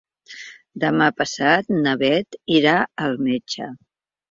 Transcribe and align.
Demà 0.83 1.09
passat 1.19 1.69
na 1.85 1.95
Bet 2.05 2.41
irà 2.57 2.75
al 3.07 3.17
metge. 3.31 3.71